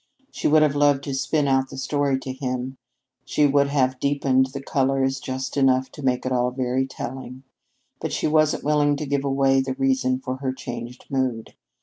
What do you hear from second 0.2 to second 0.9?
She would have